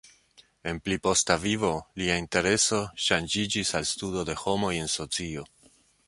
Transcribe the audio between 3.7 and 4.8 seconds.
al studo de homoj